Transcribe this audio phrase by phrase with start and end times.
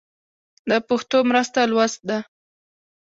[0.69, 2.19] د پښتو مرسته لوست ده.